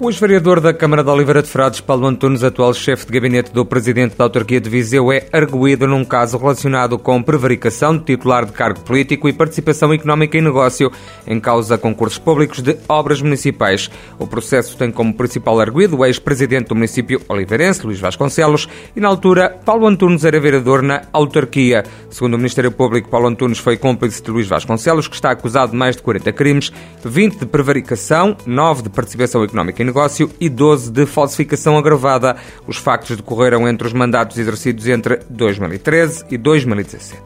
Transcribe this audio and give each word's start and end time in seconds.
O 0.00 0.08
ex-vereador 0.08 0.60
da 0.60 0.72
Câmara 0.72 1.02
de 1.02 1.10
Oliveira 1.10 1.42
de 1.42 1.48
Frades, 1.48 1.80
Paulo 1.80 2.06
Antunes, 2.06 2.44
atual 2.44 2.72
chefe 2.72 3.04
de 3.04 3.12
gabinete 3.12 3.52
do 3.52 3.66
presidente 3.66 4.16
da 4.16 4.22
autarquia 4.22 4.60
de 4.60 4.70
Viseu, 4.70 5.10
é 5.10 5.26
arguído 5.32 5.88
num 5.88 6.04
caso 6.04 6.38
relacionado 6.38 6.96
com 7.00 7.20
prevaricação 7.20 7.98
de 7.98 8.04
titular 8.04 8.46
de 8.46 8.52
cargo 8.52 8.78
político 8.78 9.28
e 9.28 9.32
participação 9.32 9.92
económica 9.92 10.38
em 10.38 10.40
negócio 10.40 10.88
em 11.26 11.40
causa 11.40 11.76
concursos 11.76 12.16
públicos 12.16 12.62
de 12.62 12.78
obras 12.88 13.20
municipais. 13.20 13.90
O 14.20 14.26
processo 14.26 14.76
tem 14.76 14.92
como 14.92 15.12
principal 15.12 15.58
arguído 15.58 15.96
o 15.96 16.06
ex-presidente 16.06 16.68
do 16.68 16.76
município 16.76 17.20
oliveirense, 17.28 17.84
Luís 17.84 17.98
Vasconcelos, 17.98 18.68
e 18.94 19.00
na 19.00 19.08
altura 19.08 19.58
Paulo 19.64 19.88
Antunes 19.88 20.24
era 20.24 20.38
vereador 20.38 20.80
na 20.80 21.02
autarquia. 21.12 21.82
Segundo 22.08 22.34
o 22.34 22.38
Ministério 22.38 22.70
Público, 22.70 23.08
Paulo 23.08 23.26
Antunes 23.26 23.58
foi 23.58 23.76
cúmplice 23.76 24.22
de 24.22 24.30
Luís 24.30 24.46
Vasconcelos, 24.46 25.08
que 25.08 25.16
está 25.16 25.32
acusado 25.32 25.72
de 25.72 25.76
mais 25.76 25.96
de 25.96 26.02
40 26.02 26.32
crimes, 26.34 26.72
20 27.04 27.40
de 27.40 27.46
prevaricação, 27.46 28.36
9 28.46 28.82
de 28.84 28.90
participação 28.90 29.42
económica 29.42 29.82
em 29.82 29.87
negócio 29.88 30.30
e 30.38 30.48
12 30.48 30.90
de 30.90 31.06
falsificação 31.06 31.76
agravada. 31.76 32.36
Os 32.66 32.76
factos 32.76 33.16
decorreram 33.16 33.68
entre 33.68 33.86
os 33.86 33.92
mandatos 33.92 34.38
exercidos 34.38 34.86
entre 34.86 35.20
2013 35.28 36.24
e 36.30 36.38
2017. 36.38 37.20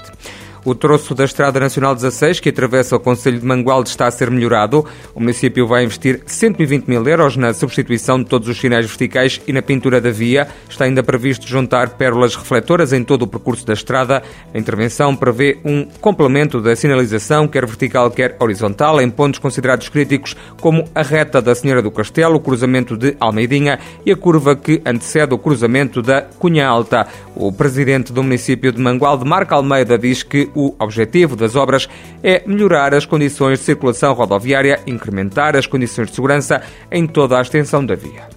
O 0.65 0.77
troço 0.77 1.13
da 1.13 1.25
Estrada 1.25 1.59
Nacional 1.59 1.93
16, 1.93 2.39
que 2.39 2.51
atravessa 2.51 2.95
o 2.95 3.01
Conselho 3.01 3.41
de 3.41 3.45
Mangualde, 3.45 3.89
está 3.89 4.07
a 4.07 4.11
ser 4.13 4.31
melhorado. 4.31 4.87
O 5.13 5.19
município 5.19 5.67
vai 5.67 5.83
investir 5.83 6.23
120 6.25 6.87
mil 6.87 7.05
euros 7.05 7.37
na 7.37 7.53
substituição 7.53 8.23
de 8.23 8.27
todos 8.27 8.49
os 8.49 8.61
sinais 8.61 8.87
verticais 8.87 9.41
e 9.45 9.53
na 9.53 9.61
pintura 9.61 10.01
da 10.01 10.13
via. 10.13 10.47
Está 10.69 10.85
ainda 10.85 11.03
previsto 11.03 11.49
juntar 11.49 11.91
pérolas 11.91 12.37
refletoras 12.37 12.93
em 12.93 13.03
todo 13.03 13.23
o 13.23 13.27
percurso 13.27 13.67
da 13.67 13.73
estrada. 13.73 14.23
A 14.55 14.59
intervenção 14.59 15.17
prevê 15.17 15.59
um 15.65 15.85
complemento 16.01 16.61
da 16.61 16.77
sinalização, 16.77 17.49
quer 17.49 17.67
vertical, 17.67 18.09
quer 18.13 18.37
horizontal, 18.39 19.01
em 19.01 19.11
pontos 19.11 19.41
considerados 19.41 19.89
críticos, 19.89 20.37
como 20.61 20.85
a 20.95 21.03
reta 21.03 21.43
da 21.43 21.57
Senhora 21.57 21.83
do 21.83 21.91
Castelo, 21.91 22.37
o 22.37 22.41
cruzamento 22.41 22.97
de 22.97 23.17
Almeidinha 23.19 23.81
e 24.07 24.13
a 24.13 24.17
curva 24.17 24.55
que 24.55 24.81
antecede 24.87 25.35
o 25.35 25.39
cruzamento 25.39 26.01
da 26.01 26.23
Cunha 26.23 26.69
Alta. 26.69 27.09
O 27.35 27.51
presidente 27.51 28.13
do 28.13 28.23
município 28.23 28.71
de 28.71 28.81
Mangualde, 28.81 29.25
Marco 29.25 29.57
Almeida, 29.57 29.99
diz 29.99 30.23
que 30.23 30.52
o 30.55 30.75
objetivo 30.79 31.37
das 31.37 31.57
obras 31.57 31.89
é 32.23 32.43
melhorar 32.47 32.95
as 32.95 33.07
condições 33.07 33.59
de 33.59 33.65
circulação 33.65 34.13
rodoviária, 34.13 34.81
incrementar 34.87 35.57
as 35.57 35.67
condições 35.67 36.09
de 36.09 36.15
segurança 36.15 36.63
em 36.91 37.07
toda 37.07 37.39
a 37.39 37.43
extensão 37.43 37.85
da 37.85 37.95
via. 37.95 38.29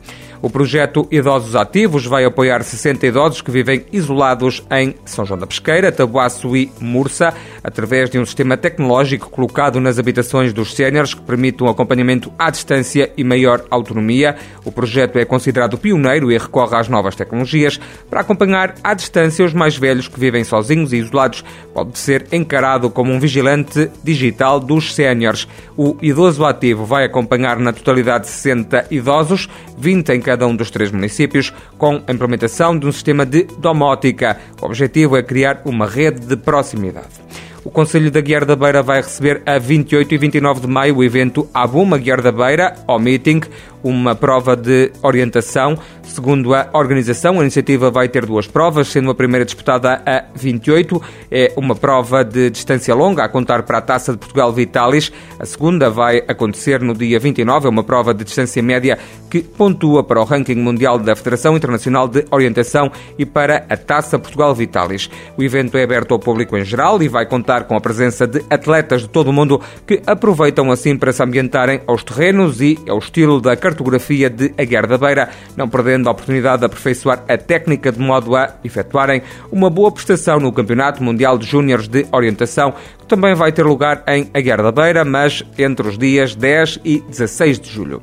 O 0.46 0.50
projeto 0.52 1.08
Idosos 1.10 1.56
Ativos 1.56 2.06
vai 2.06 2.24
apoiar 2.24 2.62
60 2.62 3.08
idosos 3.08 3.42
que 3.42 3.50
vivem 3.50 3.84
isolados 3.92 4.64
em 4.70 4.94
São 5.04 5.26
João 5.26 5.40
da 5.40 5.48
Pesqueira, 5.48 5.92
Tabuaço 5.92 6.56
e 6.56 6.72
Mursa, 6.80 7.34
através 7.64 8.12
de 8.12 8.20
um 8.20 8.26
sistema 8.26 8.56
tecnológico 8.56 9.28
colocado 9.32 9.82
nas 9.82 9.98
habitações 9.98 10.54
dos 10.54 10.76
séniores 10.76 11.16
que 11.16 11.22
permite 11.22 11.64
um 11.64 11.68
acompanhamento 11.68 12.32
à 12.38 12.52
distância 12.52 13.12
e 13.18 13.24
maior 13.24 13.66
autonomia. 13.72 14.36
O 14.64 14.72
projeto 14.72 15.18
é 15.18 15.26
considerado 15.26 15.80
pioneiro 15.80 16.32
e 16.32 16.38
recorre 16.38 16.78
às 16.78 16.88
novas 16.88 17.16
tecnologias 17.16 17.80
para 18.08 18.22
acompanhar 18.22 18.76
à 18.84 18.94
distância 18.94 19.44
os 19.44 19.52
mais 19.52 19.76
velhos 19.76 20.08
que 20.08 20.20
vivem 20.20 20.44
sozinhos 20.44 20.94
e 20.94 20.98
isolados. 20.98 21.44
Pode 21.74 21.98
ser 21.98 22.28
encarado 22.32 22.92
como 22.92 23.12
um 23.12 23.20
vigilante 23.20 23.90
digital 24.04 24.60
dos 24.60 24.94
séniores. 24.94 25.48
O 25.76 25.98
idoso 26.04 26.46
ativo 26.46 26.86
vai 26.86 27.04
acompanhar 27.04 27.58
na 27.58 27.74
totalidade 27.74 28.28
60 28.28 28.86
idosos, 28.92 29.50
20 29.76 30.10
em 30.10 30.22
cada 30.22 30.35
cada 30.36 30.46
um 30.46 30.56
dos 30.56 30.70
três 30.70 30.92
municípios, 30.92 31.54
com 31.78 32.04
a 32.06 32.12
implementação 32.12 32.78
de 32.78 32.86
um 32.86 32.92
sistema 32.92 33.26
de 33.26 33.44
domótica. 33.58 34.38
O 34.62 34.66
objetivo 34.66 35.16
é 35.16 35.24
criar 35.24 35.62
uma 35.64 35.88
rede 35.88 36.20
de 36.28 36.36
proximidade. 36.36 37.24
O 37.64 37.72
Conselho 37.72 38.12
da 38.12 38.20
Guiar 38.20 38.46
da 38.46 38.56
Beira 38.56 38.84
vai 38.84 38.98
receber 38.98 39.42
a 39.46 39.58
28 39.58 40.14
e 40.14 40.18
29 40.18 40.62
de 40.62 40.68
maio 40.68 40.98
o 40.98 41.04
evento 41.04 41.50
Abuma 41.54 41.98
Guiar 41.98 42.22
da 42.22 42.32
Beira, 42.32 42.76
ao 42.86 43.00
meeting, 43.00 43.42
uma 43.86 44.16
prova 44.16 44.56
de 44.56 44.92
orientação. 45.04 45.78
Segundo 46.02 46.56
a 46.56 46.70
organização, 46.74 47.40
a 47.40 47.42
iniciativa 47.42 47.92
vai 47.92 48.10
ter 48.10 48.26
duas 48.26 48.48
provas, 48.48 48.88
sendo 48.88 49.12
a 49.12 49.16
primeira 49.16 49.46
disputada 49.46 50.02
a 50.04 50.26
28, 50.34 51.00
é 51.30 51.54
uma 51.56 51.76
prova 51.76 52.24
de 52.24 52.50
distância 52.50 52.96
longa, 52.96 53.24
a 53.24 53.30
contar 53.30 53.62
para 53.62 53.78
a 53.78 53.82
Taça 53.82 54.12
de 54.12 54.18
Portugal 54.18 54.52
Vitalis. 54.52 55.12
A 55.40 55.46
segunda 55.46 55.90
vai 55.90 56.24
acontecer 56.28 56.82
no 56.82 56.96
dia 56.96 57.20
29, 57.20 57.68
é 57.68 57.70
uma 57.70 57.84
prova 57.84 58.12
de 58.12 58.24
distância 58.24 58.62
média 58.64 58.98
que 59.30 59.44
pontua 59.44 60.04
para 60.04 60.20
o 60.20 60.24
ranking 60.24 60.56
mundial 60.56 60.98
da 60.98 61.16
Federação 61.16 61.56
Internacional 61.56 62.08
de 62.08 62.26
Orientação 62.32 62.92
e 63.20 63.26
para 63.26 63.68
a 63.70 63.78
Taça 63.78 64.18
Portugal 64.18 64.56
Vitalis. 64.56 65.12
O 65.38 65.44
evento 65.44 65.78
é 65.78 65.84
aberto 65.84 66.12
ao 66.14 66.20
público 66.20 66.58
em 66.58 66.66
geral 66.66 67.04
e 67.04 67.08
vai 67.08 67.28
contar 67.28 67.66
com 67.66 67.76
a 67.76 67.82
presença 67.82 68.26
de 68.26 68.44
atletas 68.50 69.02
de 69.02 69.10
todo 69.10 69.28
o 69.28 69.34
mundo 69.34 69.62
que 69.86 70.02
aproveitam 70.08 70.72
assim 70.72 70.98
para 70.98 71.14
se 71.14 71.22
ambientarem 71.22 71.82
aos 71.86 72.04
terrenos 72.04 72.62
e 72.62 72.80
ao 72.90 72.98
estilo 72.98 73.40
da 73.40 73.56
cartografia 73.56 73.75
cartografia 73.76 74.30
de 74.30 74.54
Aguiar 74.58 74.88
da 74.88 74.98
Beira, 74.98 75.30
não 75.58 75.68
perdendo 75.68 76.08
a 76.08 76.12
oportunidade 76.14 76.60
de 76.60 76.66
aperfeiçoar 76.66 77.24
a 77.28 77.38
técnica 77.38 77.92
de 77.92 78.00
modo 78.00 78.36
a 78.36 78.56
efetuarem 78.64 79.22
uma 79.52 79.70
boa 79.70 79.92
prestação 79.92 80.40
no 80.40 80.52
Campeonato 80.52 81.04
Mundial 81.04 81.38
de 81.38 81.46
Júniores 81.46 81.88
de 81.88 82.06
Orientação, 82.12 82.74
que 82.98 83.06
também 83.06 83.36
vai 83.36 83.52
ter 83.52 83.64
lugar 83.64 84.04
em 84.08 84.30
Aguiar 84.34 84.64
da 84.64 84.72
Beira, 84.72 85.04
mas 85.04 85.44
entre 85.58 85.88
os 85.88 85.98
dias 85.98 86.36
10 86.36 86.80
e 86.86 87.00
16 87.02 87.60
de 87.60 87.70
julho. 87.70 88.02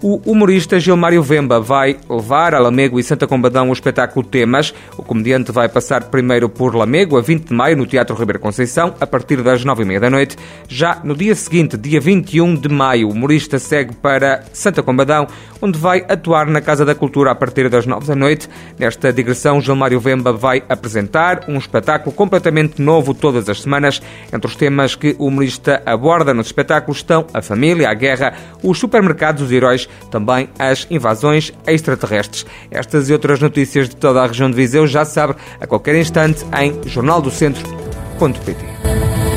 O 0.00 0.20
humorista 0.30 0.78
Gilmário 0.78 1.20
Vemba 1.24 1.58
vai 1.58 1.96
levar 2.08 2.54
a 2.54 2.60
Lamego 2.60 3.00
e 3.00 3.02
Santa 3.02 3.26
Combadão 3.26 3.68
o 3.68 3.72
espetáculo 3.72 4.24
Temas. 4.24 4.72
O 4.96 5.02
comediante 5.02 5.50
vai 5.50 5.68
passar 5.68 6.04
primeiro 6.04 6.48
por 6.48 6.72
Lamego, 6.72 7.18
a 7.18 7.20
20 7.20 7.48
de 7.48 7.52
maio, 7.52 7.76
no 7.76 7.84
Teatro 7.84 8.14
Ribeiro 8.14 8.38
Conceição, 8.38 8.94
a 9.00 9.06
partir 9.08 9.42
das 9.42 9.64
9h30 9.64 9.98
da 9.98 10.08
noite. 10.08 10.36
Já 10.68 11.00
no 11.02 11.16
dia 11.16 11.34
seguinte, 11.34 11.76
dia 11.76 12.00
21 12.00 12.54
de 12.54 12.68
maio, 12.68 13.08
o 13.08 13.10
humorista 13.10 13.58
segue 13.58 13.92
para 13.92 14.44
Santa 14.52 14.84
Combadão, 14.84 15.26
onde 15.60 15.76
vai 15.76 16.06
atuar 16.08 16.46
na 16.46 16.60
Casa 16.60 16.84
da 16.84 16.94
Cultura 16.94 17.32
a 17.32 17.34
partir 17.34 17.68
das 17.68 17.84
9 17.84 18.06
da 18.06 18.14
noite. 18.14 18.48
Nesta 18.78 19.12
digressão, 19.12 19.60
Gilmário 19.60 19.98
Vemba 19.98 20.32
vai 20.32 20.62
apresentar 20.68 21.44
um 21.48 21.58
espetáculo 21.58 22.14
completamente 22.14 22.80
novo 22.80 23.14
todas 23.14 23.48
as 23.48 23.62
semanas. 23.62 24.00
Entre 24.32 24.46
os 24.46 24.54
temas 24.54 24.94
que 24.94 25.16
o 25.18 25.26
humorista 25.26 25.82
aborda 25.84 26.32
nos 26.32 26.46
espetáculos 26.46 26.98
estão 26.98 27.26
a 27.34 27.42
família, 27.42 27.90
a 27.90 27.94
guerra, 27.94 28.34
os 28.62 28.78
supermercados, 28.78 29.42
os 29.42 29.50
heróis 29.50 29.87
também 30.10 30.48
as 30.58 30.86
invasões 30.90 31.52
extraterrestres. 31.66 32.46
Estas 32.70 33.08
e 33.08 33.12
outras 33.12 33.40
notícias 33.40 33.88
de 33.88 33.96
toda 33.96 34.22
a 34.22 34.26
região 34.26 34.50
de 34.50 34.56
Viseu 34.56 34.86
já 34.86 35.04
sabe 35.04 35.34
a 35.60 35.66
qualquer 35.66 35.96
instante 35.96 36.44
em 36.58 36.88
jornaldocentro.pt. 36.88 38.78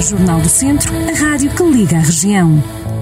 Jornal 0.01 0.41
do 0.41 0.49
Centro, 0.49 0.91
a 0.95 1.13
rádio 1.13 1.51
que 1.51 1.63
liga 1.63 1.97
a 1.97 2.01
região. 2.01 3.00